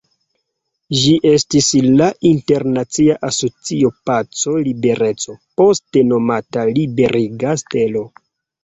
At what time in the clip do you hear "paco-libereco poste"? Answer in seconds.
4.11-6.09